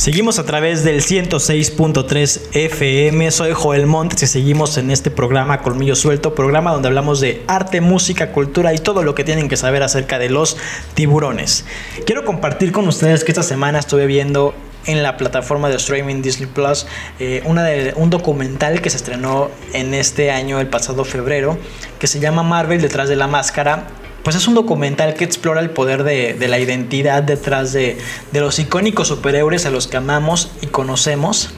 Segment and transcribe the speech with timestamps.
[0.00, 3.30] Seguimos a través del 106.3 FM.
[3.30, 7.82] Soy Joel Montes y seguimos en este programa Colmillo Suelto, programa donde hablamos de arte,
[7.82, 10.56] música, cultura y todo lo que tienen que saber acerca de los
[10.94, 11.66] tiburones.
[12.06, 14.54] Quiero compartir con ustedes que esta semana estuve viendo
[14.86, 16.86] en la plataforma de streaming Disney Plus
[17.18, 21.58] eh, una de, un documental que se estrenó en este año, el pasado febrero,
[21.98, 23.86] que se llama Marvel detrás de la máscara
[24.22, 27.98] pues es un documental que explora el poder de, la identidad detrás de,
[28.32, 31.50] de, los icónicos superhéroes a los que amamos y conocemos.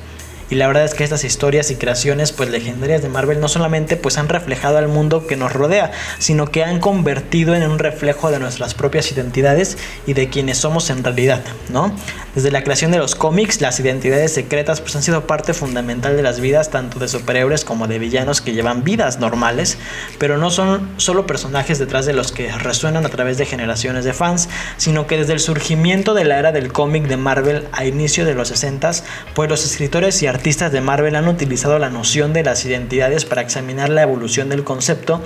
[0.51, 3.97] Y la verdad es que estas historias y creaciones pues legendarias de Marvel no solamente
[3.97, 8.31] pues han reflejado al mundo que nos rodea, sino que han convertido en un reflejo
[8.31, 11.97] de nuestras propias identidades y de quienes somos en realidad, ¿no?
[12.35, 16.23] Desde la creación de los cómics, las identidades secretas pues han sido parte fundamental de
[16.23, 19.77] las vidas tanto de superhéroes como de villanos que llevan vidas normales,
[20.19, 24.15] pero no son solo personajes detrás de los que resuenan a través de generaciones de
[24.15, 28.25] fans, sino que desde el surgimiento de la era del cómic de Marvel a inicio
[28.25, 28.73] de los 60
[29.35, 33.43] pues los escritores y artistas de Marvel han utilizado la noción de las identidades para
[33.43, 35.23] examinar la evolución del concepto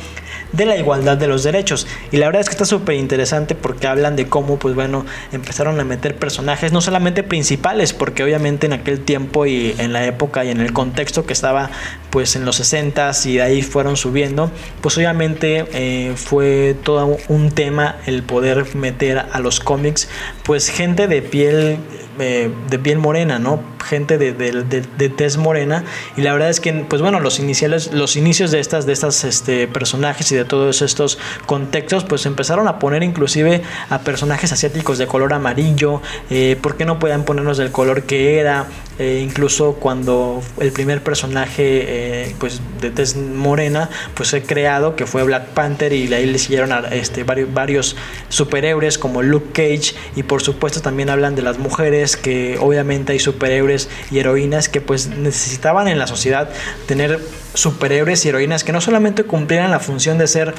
[0.53, 1.87] de la igualdad de los derechos.
[2.11, 5.79] Y la verdad es que está súper interesante porque hablan de cómo, pues bueno, empezaron
[5.81, 10.45] a meter personajes, no solamente principales, porque obviamente en aquel tiempo y en la época
[10.45, 11.71] y en el contexto que estaba,
[12.17, 14.51] pues en los 60s y de ahí fueron subiendo,
[14.81, 20.09] pues obviamente eh, fue todo un tema el poder meter a los cómics,
[20.43, 21.77] pues gente de piel
[22.19, 23.61] eh, de piel morena, ¿no?
[23.85, 25.85] Gente de, de, de, tez morena.
[26.17, 29.23] Y la verdad es que, pues bueno, los iniciales, los inicios de estas, de estas
[29.25, 34.97] este, personajes y de todos estos contextos, pues empezaron a poner inclusive a personajes asiáticos
[34.97, 36.01] de color amarillo.
[36.31, 38.67] Eh, ¿Por qué no podían ponernos del color que era?
[38.99, 45.05] Eh, incluso cuando el primer personaje eh, pues de tez morena pues fue creado que
[45.05, 47.97] fue Black Panther y ahí le siguieron a este, varios, varios
[48.31, 53.19] superhéroes como Luke Cage y por supuesto también hablan de las mujeres que obviamente hay
[53.19, 56.49] superhéroes y heroínas que pues necesitaban en la sociedad
[56.87, 57.21] tener
[57.53, 60.55] superhéroes y heroínas que no solamente cumplieran la función de ser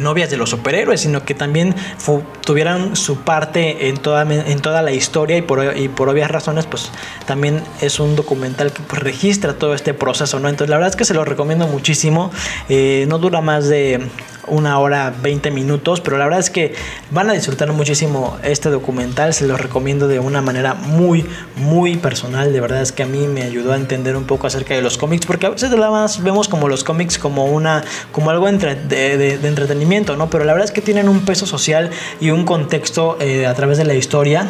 [0.00, 1.74] novias de los superhéroes, sino que también
[2.44, 6.66] tuvieran su parte en toda, en toda la historia y por, y por obvias razones,
[6.66, 6.90] pues
[7.26, 10.36] también es un documental que pues, registra todo este proceso.
[10.36, 12.30] Entonces la verdad es que se lo recomiendo muchísimo,
[12.68, 14.08] eh, no dura más de
[14.46, 16.74] una hora 20 minutos, pero la verdad es que
[17.10, 22.52] van a disfrutar muchísimo este documental, se los recomiendo de una manera muy, muy personal,
[22.52, 24.98] de verdad es que a mí me ayudó a entender un poco acerca de los
[24.98, 28.74] cómics, porque a veces nada más vemos como los cómics como una, como algo entre,
[28.74, 29.73] de, de, de, entretenimiento,
[30.16, 30.30] ¿no?
[30.30, 31.90] Pero la verdad es que tienen un peso social
[32.20, 34.46] y un contexto eh, a través de la historia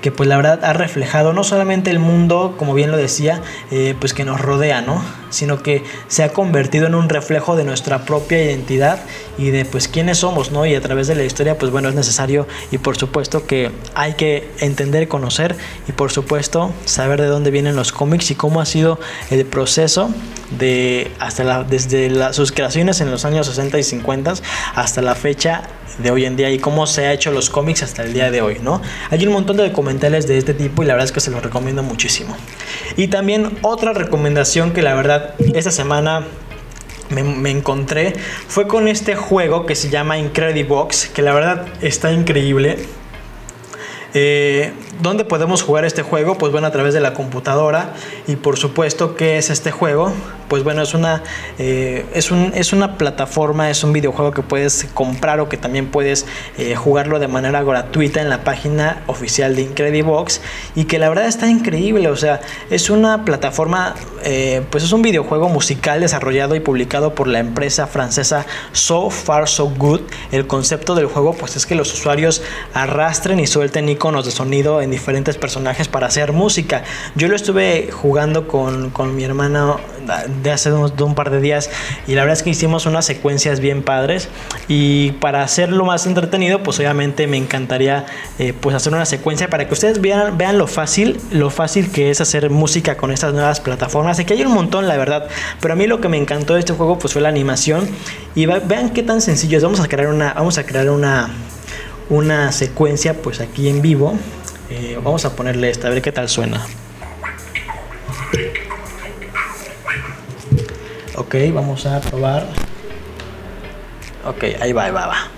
[0.00, 3.40] que pues la verdad ha reflejado no solamente el mundo, como bien lo decía,
[3.70, 5.00] eh, pues que nos rodea, ¿no?
[5.32, 9.00] Sino que se ha convertido en un reflejo de nuestra propia identidad
[9.38, 10.66] y de pues quiénes somos, ¿no?
[10.66, 14.14] Y a través de la historia, pues bueno, es necesario y por supuesto que hay
[14.14, 15.56] que entender, conocer
[15.88, 19.00] y por supuesto saber de dónde vienen los cómics y cómo ha sido
[19.30, 20.10] el proceso
[20.58, 24.34] de hasta la, desde la, sus creaciones en los años 60 y 50
[24.74, 25.62] hasta la fecha
[25.98, 28.40] de hoy en día y cómo se ha hecho los cómics hasta el día de
[28.40, 28.80] hoy, ¿no?
[29.10, 31.42] Hay un montón de documentales de este tipo y la verdad es que se los
[31.42, 32.36] recomiendo muchísimo.
[32.96, 35.21] Y también otra recomendación que la verdad
[35.54, 36.26] esta semana
[37.10, 38.14] me, encontré
[38.48, 42.78] fue con este juego que se llama Incredibox, que la verdad está increíble.
[44.14, 46.36] Eh, ¿Dónde podemos jugar este juego?
[46.36, 47.94] Pues bueno, a través de la computadora.
[48.26, 50.12] Y por supuesto, ¿qué es este juego?
[50.48, 51.22] Pues bueno, es una,
[51.58, 55.86] eh, es, un, es una plataforma, es un videojuego que puedes comprar o que también
[55.86, 56.26] puedes
[56.58, 60.42] eh, jugarlo de manera gratuita en la página oficial de Incredibox.
[60.76, 62.08] Y que la verdad está increíble.
[62.08, 63.94] O sea, es una plataforma,
[64.24, 69.48] eh, pues es un videojuego musical desarrollado y publicado por la empresa francesa So Far
[69.48, 70.02] So Good.
[70.30, 72.42] El concepto del juego, pues es que los usuarios
[72.74, 76.82] arrastren y suelten iconos de sonido en diferentes personajes para hacer música.
[77.14, 79.76] Yo lo estuve jugando con, con mi hermana
[80.42, 81.70] de hace un, par de días
[82.08, 84.28] y la verdad es que hicimos unas secuencias bien padres.
[84.66, 88.04] Y para hacerlo más entretenido pues obviamente me encantaría
[88.40, 92.10] eh, pues hacer una secuencia para que ustedes vean, vean lo fácil lo fácil que
[92.10, 94.18] es hacer música con estas nuevas plataformas.
[94.18, 95.28] Y que hay un montón la verdad
[95.60, 97.88] pero a mí lo que me encantó de este juego pues fue la animación.
[98.34, 99.62] Y va, vean qué tan sencillo es.
[99.62, 101.30] Vamos a crear una vamos a crear una
[102.12, 104.18] una secuencia pues aquí en vivo
[104.68, 106.66] eh, vamos a ponerle esta, a ver qué tal suena.
[111.16, 112.46] Ok, vamos a probar.
[114.26, 115.31] Ok, ahí va, ahí va, va.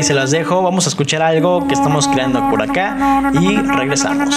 [0.00, 0.62] Ahí se las dejo.
[0.62, 2.96] Vamos a escuchar algo que estamos creando por acá
[3.40, 4.34] y regresamos.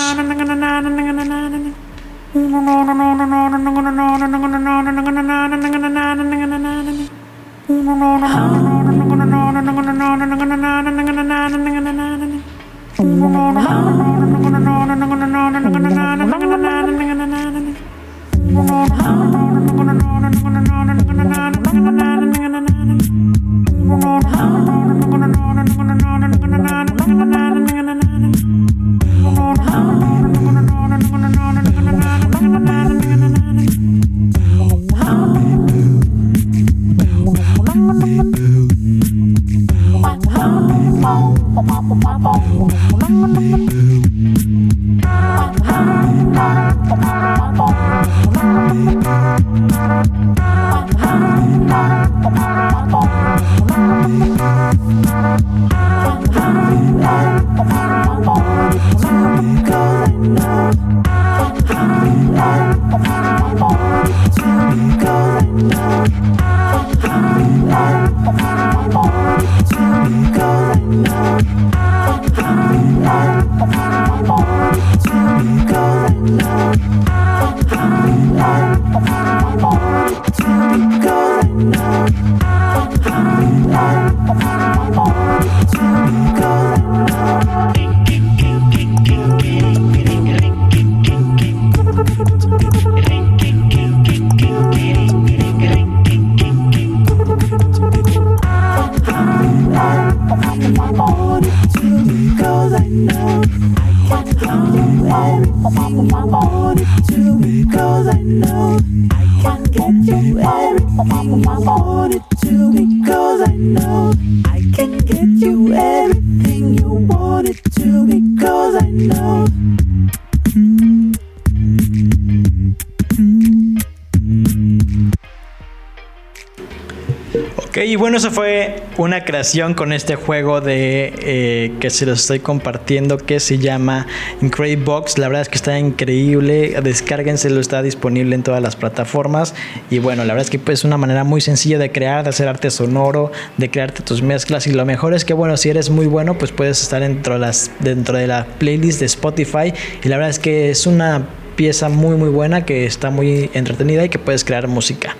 [128.23, 133.41] Eso fue una creación con este juego de eh, que se los estoy compartiendo que
[133.41, 134.07] se llama
[134.41, 135.17] Incredible Box.
[135.17, 136.73] La verdad es que está increíble.
[136.81, 139.53] Descárguenselo, está disponible en todas las plataformas.
[139.89, 142.29] Y bueno, la verdad es que pues, es una manera muy sencilla de crear, de
[142.29, 144.67] hacer arte sonoro, de crearte tus mezclas.
[144.67, 147.41] Y lo mejor es que bueno, si eres muy bueno, pues puedes estar dentro de,
[147.41, 149.73] las, dentro de la playlist de Spotify.
[150.01, 154.05] Y la verdad es que es una pieza muy muy buena que está muy entretenida
[154.05, 155.15] y que puedes crear música.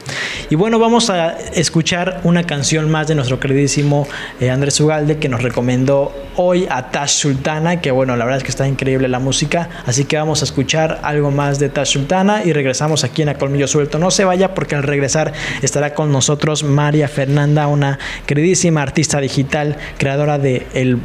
[0.50, 4.07] Y bueno, vamos a escuchar una canción más de nuestro queridísimo
[4.39, 8.44] eh, Andrés Ugalde que nos recomendó hoy a Tash Sultana, que bueno, la verdad es
[8.44, 12.44] que está increíble la música, así que vamos a escuchar algo más de Tash Sultana
[12.44, 14.00] y regresamos aquí en A Colmillo Suelto.
[14.00, 19.77] No se vaya porque al regresar estará con nosotros María Fernanda, una queridísima artista digital,
[19.97, 20.97] creadora de el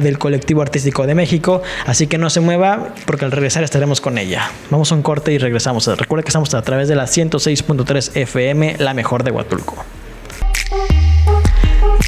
[0.00, 4.18] del colectivo artístico de México, así que no se mueva porque al regresar estaremos con
[4.18, 4.50] ella.
[4.70, 5.86] Vamos a un corte y regresamos.
[5.86, 9.84] Recuerda que estamos a través de la 106.3 FM, la mejor de Huatulco.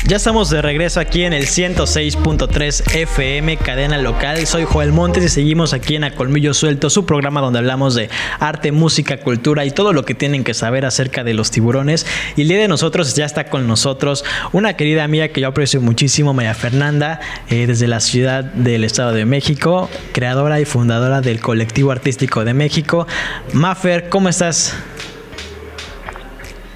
[0.08, 4.46] Ya estamos de regreso aquí en el 106.3 FM, cadena local.
[4.46, 8.08] Soy Joel Montes y seguimos aquí en A Colmillo Suelto, su programa donde hablamos de
[8.38, 12.06] arte, música, cultura y todo lo que tienen que saber acerca de los tiburones.
[12.36, 15.80] Y el día de nosotros ya está con nosotros una querida amiga que yo aprecio
[15.80, 17.18] muchísimo, María Fernanda,
[17.50, 22.54] eh, desde la ciudad del Estado de México, creadora y fundadora del colectivo artístico de
[22.54, 23.08] México.
[23.54, 24.72] Mafer, ¿cómo estás?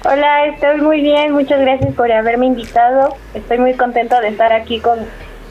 [0.03, 3.15] Hola, estoy muy bien, muchas gracias por haberme invitado.
[3.35, 4.97] Estoy muy contento de estar aquí con,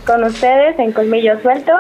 [0.05, 1.73] con ustedes en Colmillo Suelto.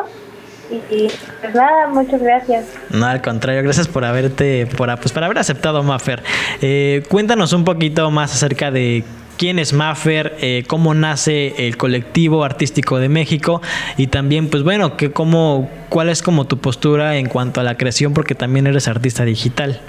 [0.88, 1.08] Y,
[1.40, 2.66] pues nada, muchas gracias.
[2.90, 6.22] No, al contrario, gracias por haberte, por, pues, por haber aceptado Maffer.
[6.62, 9.02] Eh, cuéntanos un poquito más acerca de
[9.36, 13.60] quién es Maffer, eh, cómo nace el colectivo artístico de México
[13.96, 17.76] y también, pues bueno, que cómo, cuál es como tu postura en cuanto a la
[17.76, 19.80] creación, porque también eres artista digital.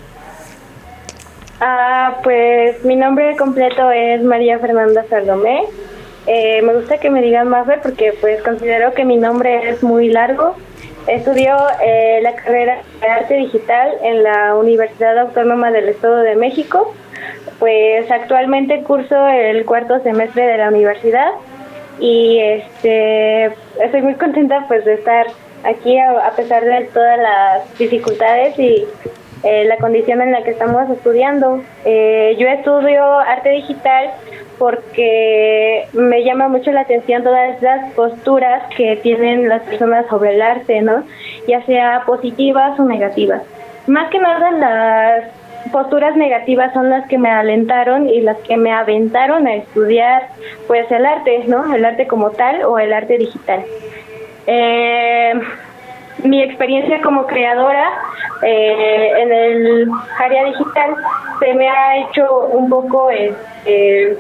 [1.64, 5.62] Ah, pues mi nombre completo es María Fernanda Salomé.
[6.26, 10.10] Eh, me gusta que me digan Maffer porque pues considero que mi nombre es muy
[10.10, 10.56] largo.
[11.06, 16.96] Estudió eh, la carrera de arte digital en la Universidad Autónoma del Estado de México.
[17.60, 21.30] Pues actualmente curso el cuarto semestre de la universidad
[22.00, 25.28] y este estoy muy contenta pues de estar
[25.64, 28.88] aquí a pesar de todas las dificultades y
[29.44, 31.62] eh, la condición en la que estamos estudiando.
[31.86, 34.12] Eh, yo estudio arte digital
[34.60, 40.42] porque me llama mucho la atención todas las posturas que tienen las personas sobre el
[40.42, 41.04] arte, ¿no?
[41.48, 43.42] Ya sea positivas o negativas.
[43.88, 45.24] Más que nada las
[45.72, 50.28] posturas negativas son las que me alentaron y las que me aventaron a estudiar
[50.68, 51.74] pues el arte, ¿no?
[51.74, 53.64] El arte como tal o el arte digital.
[54.46, 55.34] Eh,
[56.24, 57.90] mi experiencia como creadora
[58.44, 60.96] eh, en el área digital
[61.40, 64.18] se me ha hecho un poco este,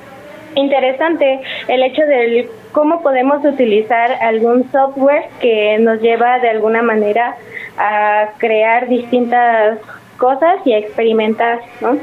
[0.55, 7.35] interesante el hecho de cómo podemos utilizar algún software que nos lleva de alguna manera
[7.77, 9.79] a crear distintas
[10.17, 11.97] cosas y a experimentar, ¿no?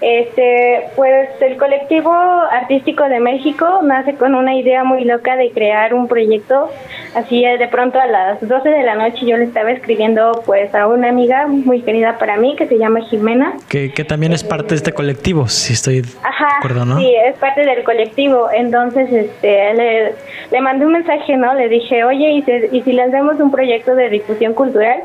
[0.00, 5.92] Este, pues el colectivo artístico de México nace con una idea muy loca de crear
[5.92, 6.70] un proyecto.
[7.14, 10.86] Así de pronto a las 12 de la noche yo le estaba escribiendo pues a
[10.86, 13.54] una amiga muy querida para mí que se llama Jimena.
[13.68, 16.98] Que, que también es parte de este colectivo, si estoy Ajá, de acuerdo, ¿no?
[16.98, 18.48] Sí, es parte del colectivo.
[18.52, 20.12] Entonces, este, le,
[20.50, 21.54] le mandé un mensaje, ¿no?
[21.54, 25.00] Le dije, oye, ¿y, si, y si lanzamos un proyecto de difusión cultural?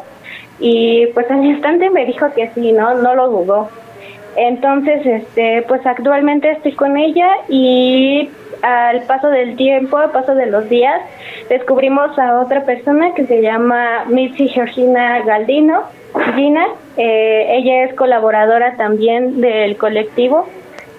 [0.59, 2.93] Y pues al instante me dijo que sí, ¿no?
[2.95, 3.69] No lo dudó.
[4.35, 8.29] Entonces, este, pues actualmente estoy con ella y
[8.61, 11.01] al paso del tiempo, al paso de los días,
[11.49, 15.83] descubrimos a otra persona que se llama Mitzi Georgina Galdino.
[16.35, 20.47] Gina, eh, ella es colaboradora también del colectivo.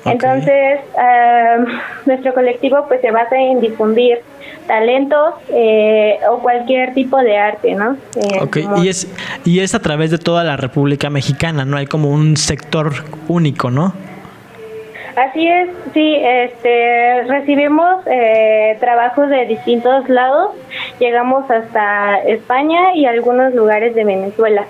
[0.04, 1.64] Entonces, uh,
[2.06, 4.18] nuestro colectivo pues se basa en difundir
[4.66, 7.96] talentos eh, o cualquier tipo de arte, ¿no?
[8.16, 9.08] Eh, ok, y es,
[9.44, 11.76] y es a través de toda la República Mexicana, ¿no?
[11.76, 12.92] Hay como un sector
[13.28, 13.92] único, ¿no?
[15.16, 20.50] Así es, sí, este, recibimos eh, trabajos de distintos lados,
[20.98, 24.64] llegamos hasta España y algunos lugares de Venezuela.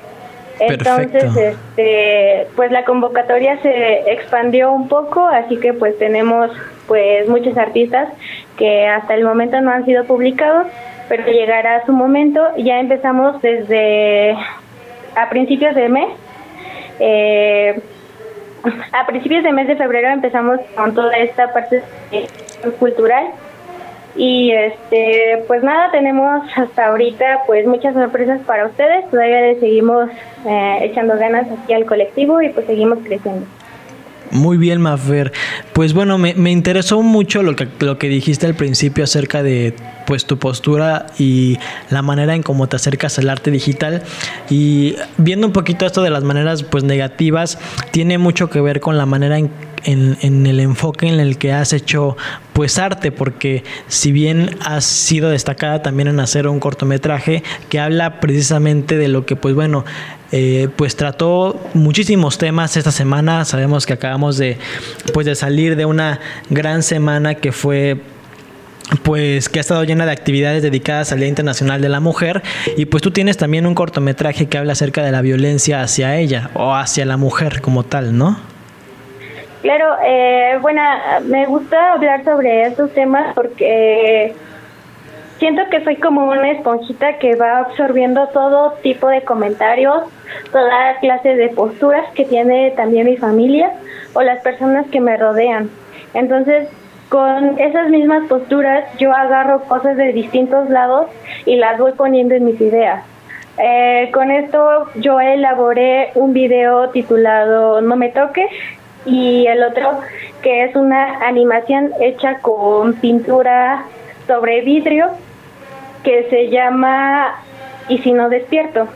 [0.61, 6.51] Entonces, este, pues la convocatoria se expandió un poco, así que pues tenemos
[6.87, 8.09] pues muchos artistas
[8.57, 10.67] que hasta el momento no han sido publicados,
[11.09, 12.41] pero llegará su momento.
[12.59, 14.37] Ya empezamos desde
[15.17, 16.09] a principios de mes.
[17.01, 17.81] Eh,
[18.93, 21.83] a principios de mes de febrero empezamos con toda esta parte
[22.79, 23.27] cultural
[24.17, 29.11] y este pues nada tenemos hasta ahorita pues muchas sorpresas para ustedes.
[29.11, 30.09] Todavía le seguimos
[30.47, 33.47] eh, echando ganas aquí al colectivo y pues seguimos creciendo
[34.31, 35.33] muy bien, Mafer.
[35.73, 39.75] Pues bueno, me, me, interesó mucho lo que, lo que dijiste al principio acerca de
[40.07, 41.59] pues tu postura y
[41.91, 44.03] la manera en cómo te acercas al arte digital.
[44.51, 47.59] Y viendo un poquito esto de las maneras pues negativas,
[47.91, 49.51] tiene mucho que ver con la manera en
[49.85, 52.17] en, en, el enfoque en el que has hecho
[52.53, 58.21] pues arte, porque si bien has sido destacada también en hacer un cortometraje que habla
[58.21, 59.85] precisamente de lo que pues bueno,
[60.37, 64.59] eh, pues trató muchísimos temas esta semana, sabemos que acabamos de
[65.13, 66.19] pues de salir de una
[66.51, 67.99] gran semana que fue
[69.05, 72.43] pues que ha estado llena de actividades dedicadas al Día Internacional de la Mujer
[72.77, 76.51] y pues tú tienes también un cortometraje que habla acerca de la violencia hacia ella
[76.55, 78.37] o hacia la mujer como tal, ¿no?
[79.63, 80.83] Claro, eh, bueno,
[81.29, 84.35] me gusta hablar sobre estos temas porque
[85.39, 90.03] siento que soy como una esponjita que va absorbiendo todo tipo de comentarios,
[90.53, 93.73] toda clase de posturas que tiene también mi familia
[94.15, 95.71] o las personas que me rodean.
[96.15, 96.69] Entonces,
[97.09, 101.07] con esas mismas posturas yo agarro cosas de distintos lados
[101.47, 103.05] y las voy poniendo en mis ideas.
[103.59, 108.51] Eh, con esto yo elaboré un video titulado No me toques
[109.07, 110.01] y el otro
[110.43, 113.85] que es una animación hecha con pintura
[114.27, 115.11] sobre vidrio
[116.05, 117.35] que se llama
[117.89, 118.87] Y si no despierto.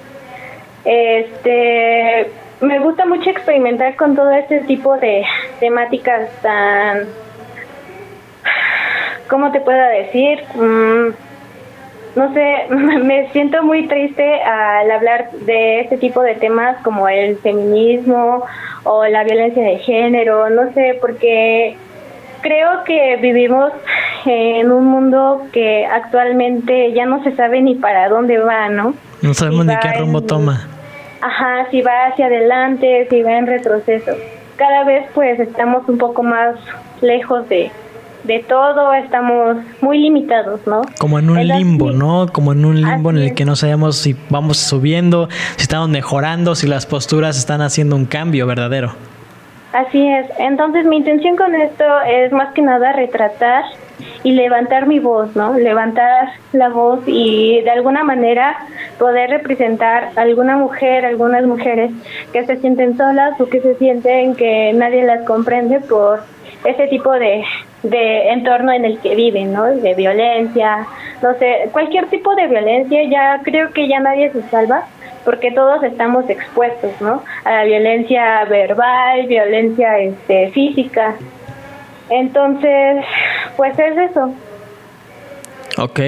[0.85, 5.25] Este me gusta mucho experimentar con todo este tipo de
[5.61, 7.07] temáticas tan
[9.29, 10.43] ¿cómo te puedo decir?
[10.55, 11.09] Mm,
[12.17, 17.37] no sé, me siento muy triste al hablar de este tipo de temas como el
[17.39, 18.45] feminismo
[18.85, 21.77] o la violencia de género, no sé, porque
[22.41, 23.73] creo que vivimos
[24.25, 28.95] en un mundo que actualmente ya no se sabe ni para dónde va, ¿no?
[29.23, 30.69] No sabemos ni qué rumbo toma.
[31.21, 34.13] Ajá, si va hacia adelante, si va en retroceso.
[34.57, 36.57] Cada vez pues estamos un poco más
[37.01, 37.71] lejos de,
[38.25, 40.83] de todo, estamos muy limitados, ¿no?
[40.99, 42.29] Como en un limbo, ¿no?
[42.33, 46.55] Como en un limbo en el que no sabemos si vamos subiendo, si estamos mejorando,
[46.55, 48.95] si las posturas están haciendo un cambio verdadero.
[49.73, 50.27] Así es.
[50.39, 53.65] Entonces mi intención con esto es más que nada retratar
[54.23, 55.59] y levantar mi voz, ¿no?
[55.59, 58.57] Levantar la voz y de alguna manera
[58.99, 61.91] poder representar a alguna mujer, algunas mujeres
[62.33, 66.21] que se sienten solas o que se sienten que nadie las comprende por
[66.65, 67.45] ese tipo de,
[67.83, 69.67] de entorno en el que viven, ¿no?
[69.67, 70.87] De violencia,
[71.23, 74.87] no sé, cualquier tipo de violencia, ya creo que ya nadie se salva,
[75.29, 77.23] porque todos estamos expuestos, ¿no?
[77.45, 81.17] A la violencia verbal, violencia este, física.
[82.09, 83.05] Entonces,
[83.55, 84.33] pues es eso.
[85.77, 86.01] Ok,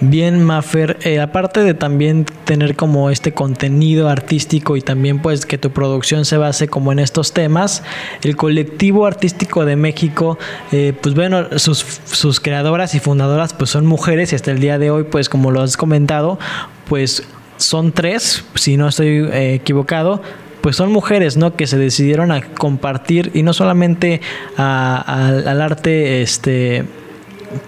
[0.00, 5.56] bien Mafer, eh, aparte de también tener como este contenido artístico y también pues que
[5.56, 7.84] tu producción se base como en estos temas,
[8.24, 10.36] el colectivo artístico de México,
[10.72, 14.80] eh, pues bueno, sus, sus creadoras y fundadoras pues son mujeres y hasta el día
[14.80, 16.40] de hoy pues como lo has comentado,
[16.88, 17.22] pues
[17.58, 20.22] son tres, si no estoy eh, equivocado,
[20.62, 21.54] pues son mujeres, ¿no?
[21.54, 24.20] Que se decidieron a compartir y no solamente
[24.56, 26.84] al arte, este,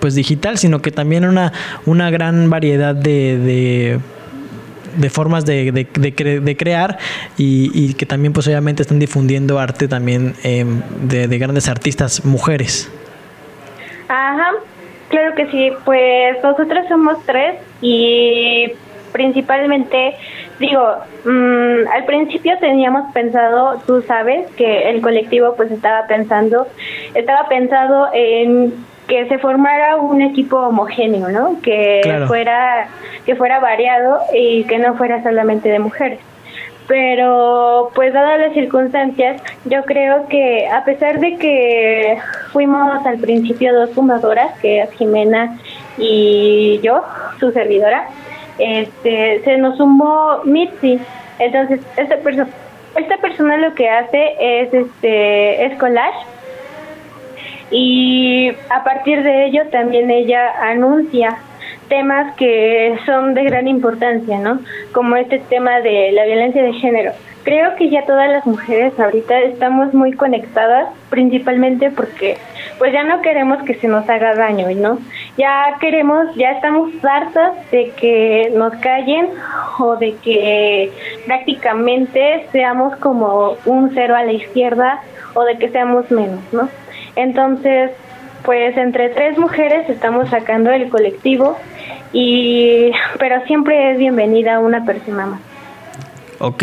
[0.00, 1.52] pues digital, sino que también una,
[1.86, 4.00] una gran variedad de,
[4.96, 6.98] de formas de, de, crear
[7.36, 12.90] y, que también pues obviamente están difundiendo arte también em, de, grandes artistas mujeres.
[14.08, 14.52] Ajá,
[15.08, 18.72] claro que sí, pues nosotros somos tres y
[19.12, 20.16] principalmente
[20.60, 26.66] digo, mm, al principio teníamos pensado, tú sabes, que el colectivo pues estaba pensando,
[27.14, 28.74] estaba pensado en
[29.08, 31.60] que se formara un equipo homogéneo, ¿no?
[31.62, 32.88] Que fuera
[33.26, 36.20] que fuera variado y que no fuera solamente de mujeres.
[36.86, 42.18] Pero pues dadas las circunstancias, yo creo que a pesar de que
[42.52, 45.58] fuimos al principio dos fundadoras, que es Jimena
[45.98, 47.02] y yo,
[47.38, 48.08] su servidora,
[48.60, 50.98] este se nos sumó Mitzi.
[51.38, 52.48] Entonces, esta persona
[52.96, 56.26] esta persona lo que hace es este es collage
[57.70, 61.38] y a partir de ello también ella anuncia
[61.88, 64.60] temas que son de gran importancia, ¿no?
[64.92, 67.12] Como este tema de la violencia de género.
[67.42, 72.36] Creo que ya todas las mujeres ahorita estamos muy conectadas, principalmente porque
[72.78, 74.98] pues ya no queremos que se nos haga daño, ¿no?
[75.36, 79.28] Ya queremos, ya estamos hartas de que nos callen
[79.78, 80.92] o de que
[81.26, 85.00] prácticamente seamos como un cero a la izquierda
[85.34, 86.68] o de que seamos menos, ¿no?
[87.16, 87.92] Entonces,
[88.44, 91.56] pues entre tres mujeres estamos sacando el colectivo
[92.12, 95.49] y pero siempre es bienvenida una persona más.
[96.42, 96.62] Ok,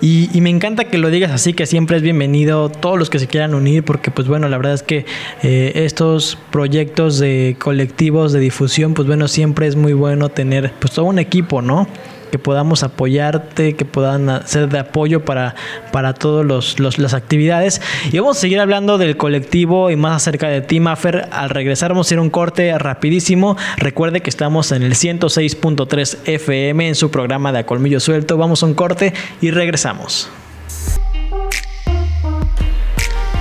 [0.00, 3.28] y, me encanta que lo digas así, que siempre es bienvenido todos los que se
[3.28, 5.06] quieran unir, porque pues bueno, la verdad es que
[5.44, 10.94] eh, estos proyectos de colectivos de difusión, pues bueno, siempre es muy bueno tener pues
[10.94, 11.86] todo un equipo, ¿no?
[12.32, 15.54] Que podamos apoyarte, que puedan ser de apoyo para,
[15.92, 17.82] para todas los, las actividades.
[18.10, 21.28] Y vamos a seguir hablando del colectivo y más acerca de ti, Maffer.
[21.30, 23.58] Al regresar vamos a ir a un corte rapidísimo.
[23.76, 28.38] Recuerde que estamos en el 106.3 FM en su programa de A Colmillo Suelto.
[28.38, 30.30] Vamos a un corte y regresamos.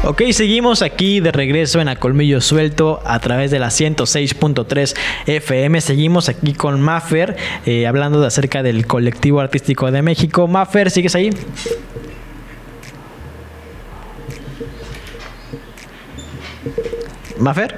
[0.04, 4.96] Ok, seguimos aquí de regreso en A Colmillo Suelto a través de la 106.3
[5.28, 5.80] FM.
[5.80, 7.38] Seguimos aquí con Maffer,
[7.68, 10.48] eh, hablando de acerca del colectivo artístico de México.
[10.48, 11.30] Maffer, ¿sigues ahí?
[17.38, 17.76] Maffer.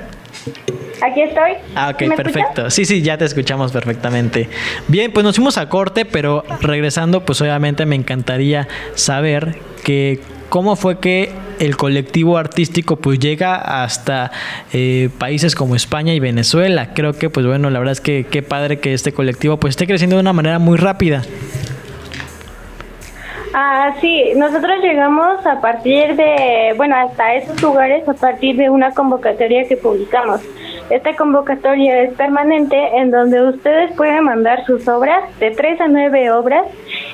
[1.01, 1.51] Aquí estoy.
[1.75, 2.69] Ah, ok, perfecto.
[2.69, 4.47] Sí, sí, ya te escuchamos perfectamente.
[4.87, 10.77] Bien, pues nos fuimos a corte, pero regresando, pues obviamente me encantaría saber que cómo
[10.77, 11.33] fue que
[11.65, 14.31] el colectivo artístico pues llega hasta
[14.73, 16.93] eh, países como España y Venezuela.
[16.93, 19.87] Creo que pues bueno, la verdad es que qué padre que este colectivo pues esté
[19.87, 21.21] creciendo de una manera muy rápida.
[23.55, 28.91] Ah, sí, nosotros llegamos a partir de, bueno, hasta esos lugares a partir de una
[28.95, 30.41] convocatoria que publicamos.
[30.89, 36.31] Esta convocatoria es permanente en donde ustedes pueden mandar sus obras, de tres a nueve
[36.31, 36.65] obras,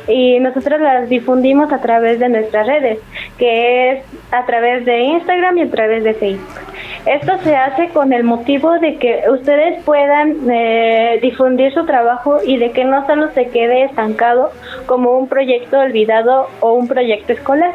[0.10, 3.00] y nosotros las difundimos a través de nuestras redes,
[3.38, 6.60] que es a través de Instagram y a través de Facebook.
[7.06, 12.58] Esto se hace con el motivo de que ustedes puedan eh, difundir su trabajo y
[12.58, 14.52] de que no solo se quede estancado
[14.86, 17.74] como un proyecto olvidado o un proyecto escolar.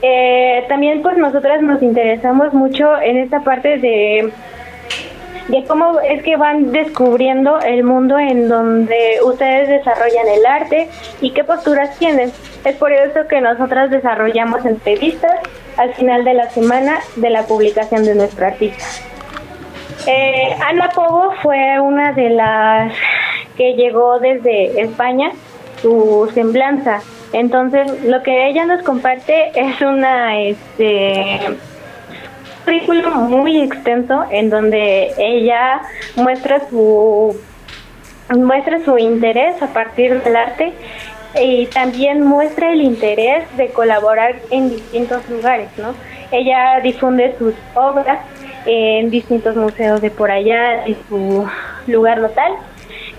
[0.00, 4.30] Eh, también pues nosotras nos interesamos mucho en esta parte de
[5.48, 10.88] de cómo es que van descubriendo el mundo en donde ustedes desarrollan el arte
[11.20, 12.30] y qué posturas tienen.
[12.64, 15.32] Es por eso que nosotras desarrollamos entrevistas
[15.76, 18.84] al final de la semana de la publicación de nuestro artista.
[20.06, 22.92] Eh, Ana Pogo fue una de las
[23.56, 25.32] que llegó desde España,
[25.82, 27.00] su semblanza.
[27.32, 31.40] Entonces, lo que ella nos comparte es una este,
[32.68, 35.80] currículum muy extenso en donde ella
[36.16, 37.34] muestra su
[38.28, 40.74] muestra su interés a partir del arte
[41.40, 45.94] y también muestra el interés de colaborar en distintos lugares, ¿no?
[46.30, 48.18] Ella difunde sus obras
[48.66, 51.48] en distintos museos de por allá, en su
[51.86, 52.52] lugar natal,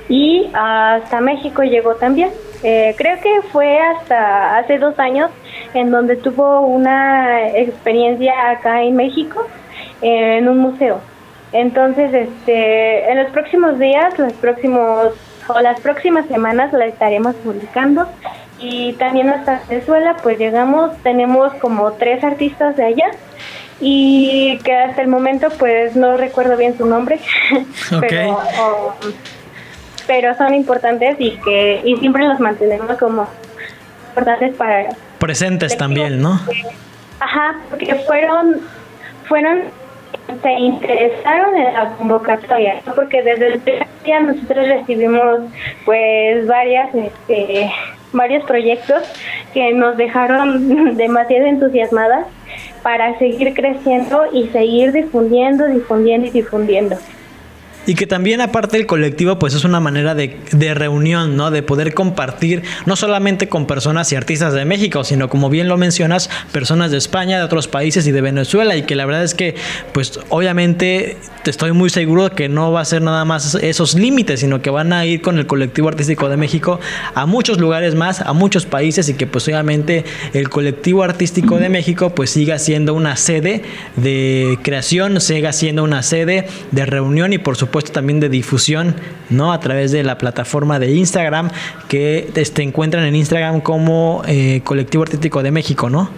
[0.10, 2.30] y hasta México llegó también.
[2.62, 5.32] Eh, creo que fue hasta hace dos años
[5.74, 9.48] en donde tuvo una experiencia acá en México
[10.02, 11.00] en un museo.
[11.52, 15.14] Entonces, este, en los próximos días, los próximos
[15.48, 18.08] o las próximas semanas la estaremos publicando.
[18.60, 23.12] Y también hasta Venezuela, pues llegamos, tenemos como tres artistas de allá.
[23.82, 27.18] Y que hasta el momento pues no recuerdo bien su nombre,
[28.02, 28.38] pero,
[30.06, 33.26] pero son importantes y que y siempre los mantenemos como
[34.10, 36.40] importantes para presentes también, ¿no?
[37.20, 38.62] Ajá, porque fueron
[39.28, 39.62] fueron
[40.42, 45.42] se interesaron en la convocatoria, porque desde el primer día nosotros recibimos
[45.86, 47.72] pues varias este,
[48.14, 49.04] varios proyectos
[49.54, 52.28] que nos dejaron demasiado entusiasmadas
[52.82, 56.98] para seguir creciendo y seguir difundiendo, difundiendo y difundiendo.
[57.90, 61.50] Y que también aparte del colectivo pues es una manera de, de, reunión, ¿no?
[61.50, 65.76] De poder compartir no solamente con personas y artistas de México, sino como bien lo
[65.76, 69.34] mencionas, personas de España, de otros países y de Venezuela y que la verdad es
[69.34, 69.56] que
[69.92, 74.62] pues obviamente estoy muy seguro que no va a ser nada más esos límites, sino
[74.62, 76.80] que van a ir con el colectivo artístico de México
[77.16, 81.70] a muchos lugares más, a muchos países y que pues obviamente el colectivo artístico de
[81.70, 83.64] México pues siga siendo una sede
[83.96, 88.96] de creación, siga siendo una sede de reunión y por supuesto también de difusión,
[89.30, 89.52] ¿no?
[89.52, 91.50] A través de la plataforma de Instagram
[91.88, 96.10] que te este, encuentran en Instagram como eh, Colectivo Artístico de México, ¿no?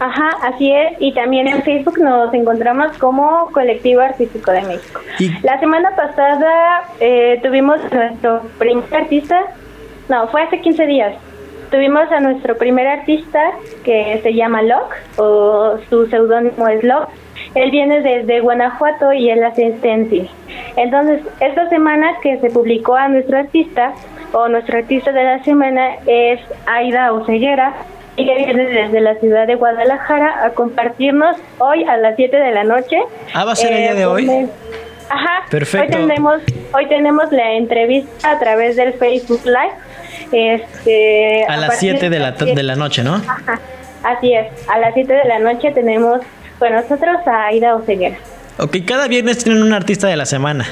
[0.00, 0.92] Ajá, así es.
[1.00, 5.00] Y también en Facebook nos encontramos como Colectivo Artístico de México.
[5.42, 9.40] La semana pasada eh, tuvimos nuestro primer artista,
[10.08, 11.14] no, fue hace 15 días.
[11.70, 13.40] Tuvimos a nuestro primer artista
[13.84, 17.12] que se llama Locke, o su seudónimo es Locke.
[17.54, 20.28] Él viene desde Guanajuato y él hace stencil.
[20.76, 23.92] Entonces, esta semana que se publicó a nuestro artista,
[24.32, 27.74] o nuestro artista de la semana es Aida Oceguera,
[28.16, 32.50] y que viene desde la ciudad de Guadalajara a compartirnos hoy a las 7 de
[32.50, 32.98] la noche.
[33.32, 34.48] Ah, va a ser el día de hoy.
[35.08, 35.44] Ajá.
[35.48, 35.96] Perfecto.
[35.96, 36.42] Hoy tenemos,
[36.74, 39.72] hoy tenemos la entrevista a través del Facebook Live.
[40.32, 43.14] Este, a, las 7 de la, de la noche, ¿no?
[43.14, 43.60] Ajá.
[44.02, 44.46] Así es.
[44.68, 46.20] A las 7 de la noche tenemos
[46.58, 48.16] con nosotros a Aida Oceguera.
[48.58, 50.66] Ok, cada viernes tienen un artista de la semana.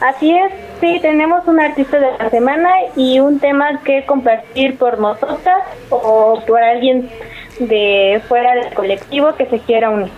[0.00, 5.00] Así es, sí, tenemos un artista de la semana y un tema que compartir por
[5.00, 5.58] nosotras
[5.90, 7.10] o por alguien
[7.58, 10.10] de fuera del colectivo que se quiera unir.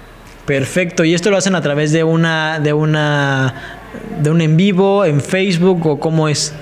[0.44, 3.54] Perfecto, y esto lo hacen a través de una de una
[4.20, 6.54] de un en vivo en Facebook o cómo es?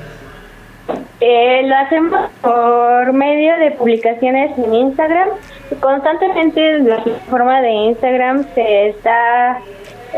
[1.20, 5.28] Eh, lo hacemos por medio de publicaciones en Instagram.
[5.80, 9.60] Constantemente la plataforma de Instagram se está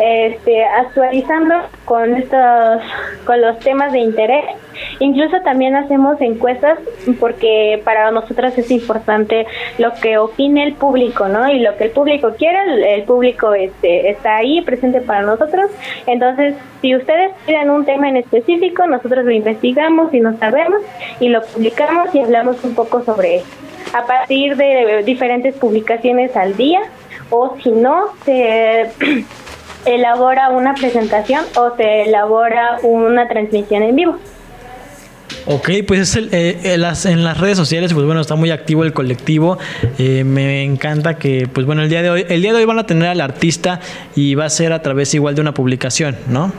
[0.00, 2.82] este, actualizando con estos,
[3.24, 4.44] con los temas de interés.
[4.98, 6.78] Incluso también hacemos encuestas
[7.18, 9.46] porque para nosotras es importante
[9.78, 11.50] lo que opine el público, ¿no?
[11.50, 15.70] Y lo que el público quiera, el, público este, está ahí presente para nosotros.
[16.06, 20.80] Entonces, si ustedes quieren un tema en específico, nosotros lo investigamos y nos sabemos
[21.20, 23.42] y lo publicamos y hablamos un poco sobre él.
[23.92, 26.80] A partir de diferentes publicaciones al día
[27.30, 28.90] o si no, se
[29.84, 34.18] elabora una presentación o se elabora una transmisión en vivo.
[35.46, 38.84] Ok, pues es el, eh, las, en las redes sociales, pues bueno, está muy activo
[38.84, 39.58] el colectivo.
[39.98, 42.78] Eh, me encanta que, pues bueno, el día de hoy, el día de hoy van
[42.78, 43.80] a tener al artista
[44.14, 46.52] y va a ser a través igual de una publicación, ¿no?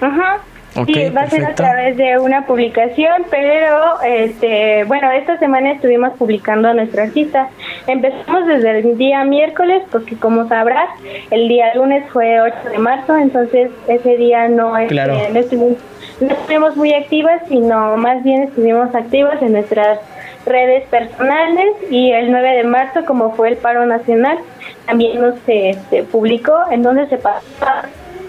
[0.00, 0.42] Ajá
[0.84, 6.12] sí, va a ser a través de una publicación, pero este, bueno, esta semana estuvimos
[6.14, 7.48] publicando a nuestra artista.
[7.86, 10.88] Empezamos desde el día miércoles, porque como sabrás,
[11.30, 15.78] el día lunes fue 8 de marzo, entonces ese día no, este, no, estuvimos,
[16.20, 19.98] no estuvimos muy activas, sino más bien estuvimos activas en nuestras
[20.44, 24.38] redes personales y el 9 de marzo, como fue el paro nacional,
[24.86, 27.44] también nos este, publicó en donde se pasó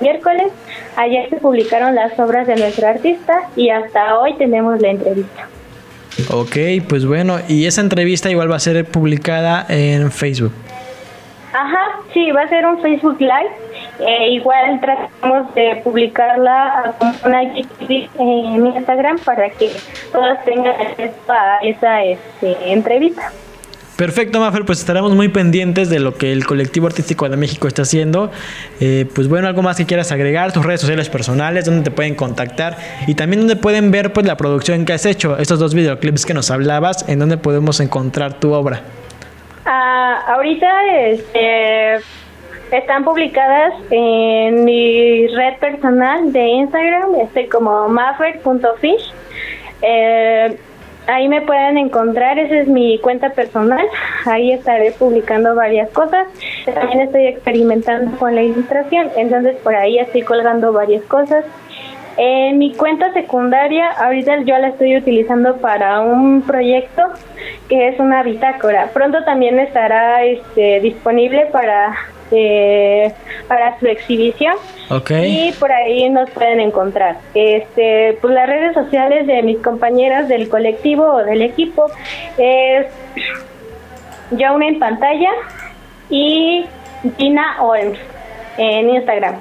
[0.02, 0.52] miércoles.
[0.96, 5.48] Ayer se publicaron las obras de nuestro artista y hasta hoy tenemos la entrevista.
[6.32, 6.58] Ok,
[6.90, 10.52] pues bueno, y esa entrevista igual va a ser publicada en Facebook.
[11.54, 13.52] Ajá, sí, va a ser un Facebook Live.
[14.00, 19.72] Eh, igual tratamos de publicarla como una en Instagram para que
[20.12, 23.32] todos tengan acceso a esa este, entrevista.
[23.98, 27.82] Perfecto, Maffer, pues estaremos muy pendientes de lo que el colectivo artístico de México está
[27.82, 28.30] haciendo.
[28.80, 32.14] Eh, pues bueno, algo más que quieras agregar, tus redes sociales personales, donde te pueden
[32.14, 36.28] contactar y también donde pueden ver pues la producción que has hecho, estos dos videoclips
[36.28, 38.82] que nos hablabas, en donde podemos encontrar tu obra.
[39.66, 40.68] Ah, ahorita
[41.08, 41.96] este,
[42.72, 49.12] están publicadas en mi red personal de Instagram, este como maffer.fish.
[49.82, 50.56] Eh,
[51.08, 53.86] ahí me pueden encontrar, esa es mi cuenta personal,
[54.26, 56.28] ahí estaré publicando varias cosas,
[56.66, 61.46] también estoy experimentando con la ilustración, entonces por ahí estoy colgando varias cosas.
[62.20, 67.04] En mi cuenta secundaria, ahorita yo la estoy utilizando para un proyecto
[67.70, 68.90] que es una bitácora.
[68.92, 71.96] Pronto también estará este, disponible para
[72.32, 73.14] eh,
[73.48, 74.56] para su exhibición
[75.10, 77.18] y por ahí nos pueden encontrar.
[77.34, 81.88] Este, pues las redes sociales de mis compañeras del colectivo o del equipo
[82.38, 82.88] es
[84.38, 85.32] Jauna en pantalla
[86.10, 86.66] y
[87.18, 88.00] Gina Olms
[88.58, 89.36] en Instagram.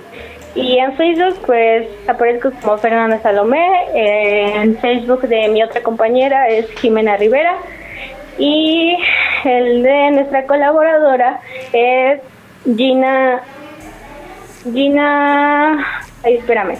[0.54, 3.68] Y en Facebook, pues aparezco como Fernanda Salomé.
[3.94, 7.58] En Facebook de mi otra compañera es Jimena Rivera.
[8.38, 8.96] Y
[9.44, 11.40] el de nuestra colaboradora
[11.72, 12.20] es
[12.74, 13.42] Gina.
[14.72, 15.86] Gina.
[16.24, 16.78] Ay, espérame.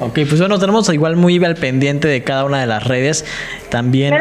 [0.00, 3.24] Ok, pues bueno, tenemos igual muy al pendiente de cada una de las redes.
[3.68, 4.12] También,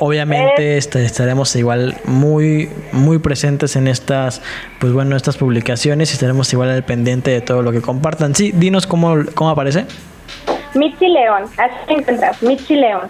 [0.00, 4.42] obviamente, este, estaremos igual muy, muy presentes en estas,
[4.80, 8.34] pues bueno, estas publicaciones y estaremos igual al pendiente de todo lo que compartan.
[8.34, 9.86] Sí, dinos cómo, cómo aparece.
[10.74, 13.08] Mitzi León, así te encuentras, Mitzi León.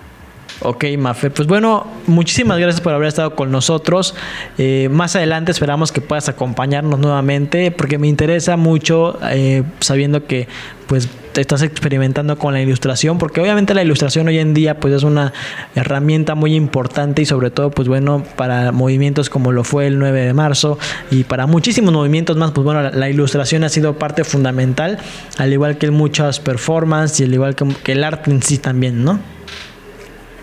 [0.62, 1.30] Ok, Mafe.
[1.30, 4.14] Pues bueno, muchísimas gracias por haber estado con nosotros.
[4.58, 10.48] Eh, más adelante esperamos que puedas acompañarnos nuevamente porque me interesa mucho eh, sabiendo que
[10.86, 15.04] pues estás experimentando con la ilustración porque obviamente la ilustración hoy en día pues es
[15.04, 15.32] una
[15.76, 20.20] herramienta muy importante y sobre todo pues bueno para movimientos como lo fue el 9
[20.22, 20.78] de marzo
[21.12, 24.98] y para muchísimos movimientos más pues bueno la, ilustración ha sido parte fundamental
[25.38, 29.04] al igual que muchas performances y al igual que, que el arte en sí también,
[29.04, 29.20] ¿no?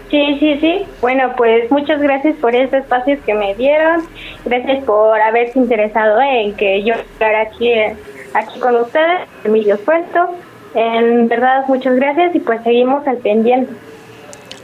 [0.10, 0.86] Sí, sí, sí.
[1.02, 4.04] Bueno, pues muchas gracias por este espacio que me dieron.
[4.46, 7.74] Gracias por haberse interesado en que yo estaré aquí,
[8.34, 10.30] aquí con ustedes, Emilio Suelto.
[10.76, 13.74] En verdad, muchas gracias y pues seguimos al pendiente.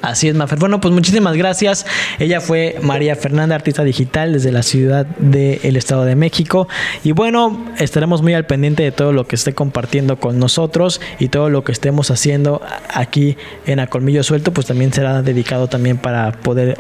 [0.04, 0.60] Así es, Mafer.
[0.60, 1.86] Bueno, pues muchísimas gracias.
[2.20, 6.68] Ella fue María Fernanda, artista digital desde la ciudad del Estado de México.
[7.06, 11.30] Y bueno, estaremos muy al pendiente de todo lo que esté compartiendo con nosotros y
[11.30, 12.62] todo lo que estemos haciendo
[12.94, 16.78] aquí en A Colmillo Suelto, pues también será dedicado también para poder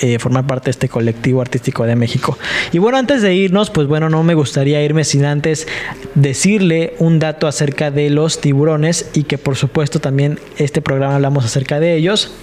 [0.00, 2.38] eh, formar parte de este colectivo artístico de México.
[2.72, 5.66] Y bueno, antes de irnos, pues bueno, no me gustaría irme sin antes
[6.14, 11.44] decirle un dato acerca de los tiburones y que por supuesto también este programa hablamos
[11.44, 12.34] acerca de ellos.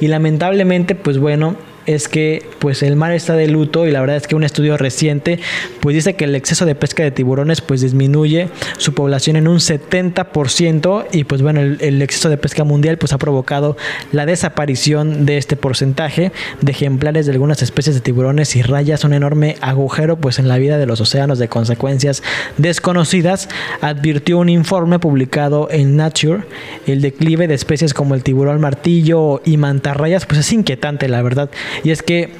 [0.00, 1.56] Y lamentablemente, pues bueno,
[1.86, 4.76] es que pues el mar está de luto y la verdad es que un estudio
[4.76, 5.38] reciente
[5.80, 9.58] pues dice que el exceso de pesca de tiburones pues disminuye su población en un
[9.58, 13.76] 70% y pues bueno el, exceso de pesca mundial pues ha provocado
[14.12, 19.12] la desaparición de este porcentaje de ejemplares de algunas especies de tiburones y rayas un
[19.12, 22.22] enorme agujero pues en la vida de los océanos de consecuencias
[22.58, 23.48] desconocidas
[23.80, 26.44] advirtió un informe publicado en Nature.
[26.86, 31.50] El declive de especies como el tiburón martillo y mantarrayas pues es inquietante la verdad
[31.84, 32.30] y es que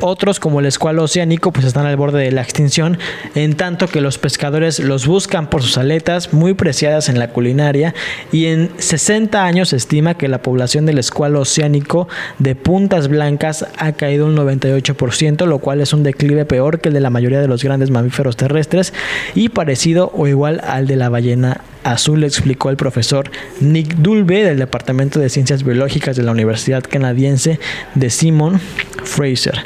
[0.00, 2.98] otros, como el escualo oceánico, pues están al borde de la extinción,
[3.34, 7.94] en tanto que los pescadores los buscan por sus aletas, muy preciadas en la culinaria,
[8.32, 13.66] y en 60 años se estima que la población del escualo oceánico de puntas blancas
[13.78, 17.40] ha caído un 98%, lo cual es un declive peor que el de la mayoría
[17.40, 18.92] de los grandes mamíferos terrestres
[19.34, 23.30] y parecido o igual al de la ballena azul, explicó el profesor
[23.60, 27.60] Nick Dulbe del Departamento de Ciencias Biológicas de la Universidad Canadiense
[27.94, 28.60] de Simon
[29.04, 29.64] Fraser.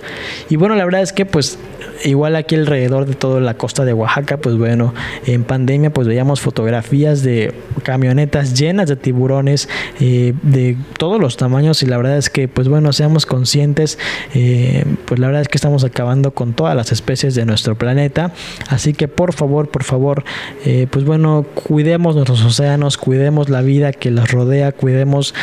[0.49, 1.59] Y bueno, la verdad es que pues
[2.05, 4.95] igual aquí alrededor de toda la costa de Oaxaca, pues bueno,
[5.27, 7.53] en pandemia pues veíamos fotografías de
[7.83, 9.69] camionetas llenas de tiburones
[10.01, 11.83] eh, de todos los tamaños.
[11.83, 13.99] Y la verdad es que pues bueno, seamos conscientes,
[14.35, 18.33] eh, pues la verdad es que estamos acabando con todas las especies de nuestro planeta,
[18.69, 20.25] así que por favor, por favor,
[20.65, 25.35] eh, pues bueno, cuidemos nuestros océanos, cuidemos la vida que los rodea, cuidemos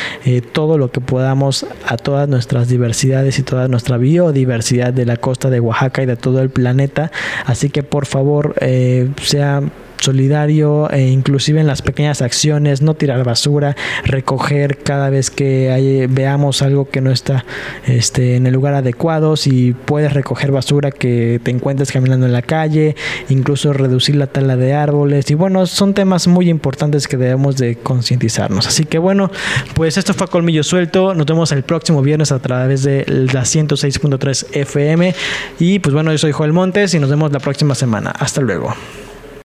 [0.52, 5.50] todo lo que podamos a todas nuestras diversidades y toda nuestra biodiversidad de la costa
[5.50, 7.12] de Oaxaca y de todo el planeta.
[7.46, 9.62] Así que por favor, eh, sea
[10.00, 16.62] solidario e inclusive en las pequeñas acciones, no tirar basura, recoger cada vez que veamos
[16.62, 17.46] algo que no está
[17.86, 22.42] este, en el lugar adecuado, si puedes recoger basura que te encuentres caminando en la
[22.42, 22.96] calle,
[23.30, 27.76] incluso reducir la tala de árboles y bueno, son temas muy importantes que debemos de
[27.76, 28.68] concientizarnos.
[28.68, 29.32] Así que bueno,
[29.74, 34.48] pues esto fue Colmillo Suelto, nos vemos el próximo viernes a través de la 106.3
[34.52, 35.14] FM
[35.60, 38.12] y pues bueno, yo soy Joel Montes y nos vemos la próxima semana.
[38.12, 38.74] Hasta luego.